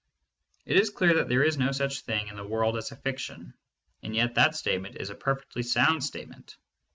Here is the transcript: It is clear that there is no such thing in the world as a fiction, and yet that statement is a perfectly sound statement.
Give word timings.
It 0.65 0.77
is 0.77 0.89
clear 0.89 1.13
that 1.13 1.29
there 1.29 1.43
is 1.43 1.59
no 1.59 1.71
such 1.71 2.01
thing 2.01 2.27
in 2.27 2.35
the 2.35 2.43
world 2.43 2.75
as 2.75 2.91
a 2.91 2.95
fiction, 2.95 3.53
and 4.01 4.15
yet 4.15 4.33
that 4.33 4.55
statement 4.55 4.95
is 4.99 5.11
a 5.11 5.15
perfectly 5.15 5.61
sound 5.61 6.03
statement. 6.03 6.57